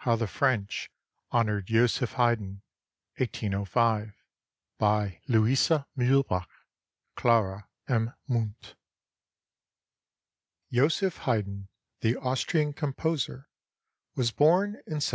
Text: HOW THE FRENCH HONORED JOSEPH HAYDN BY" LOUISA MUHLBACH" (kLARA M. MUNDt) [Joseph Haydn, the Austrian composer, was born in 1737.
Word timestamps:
HOW 0.00 0.16
THE 0.16 0.26
FRENCH 0.26 0.90
HONORED 1.30 1.64
JOSEPH 1.68 2.12
HAYDN 2.12 2.60
BY" 3.16 4.12
LOUISA 5.30 5.86
MUHLBACH" 5.96 6.48
(kLARA 7.16 7.66
M. 7.88 8.12
MUNDt) 8.28 8.74
[Joseph 10.70 11.16
Haydn, 11.24 11.68
the 12.02 12.18
Austrian 12.18 12.74
composer, 12.74 13.48
was 14.14 14.30
born 14.30 14.72
in 14.86 15.00
1737. 15.00 15.10